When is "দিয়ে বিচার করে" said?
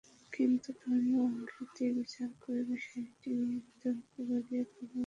1.75-2.61